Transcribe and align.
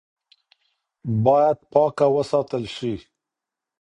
باید 1.23 1.57
پاکه 1.71 2.05
وساتل 2.15 2.63
شي. 2.75 2.93